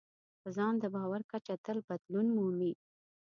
په 0.41 0.49
ځان 0.57 0.73
د 0.79 0.85
باور 0.95 1.21
کچه 1.31 1.53
تل 1.65 1.77
بدلون 1.87 2.27
مومي. 2.35 2.73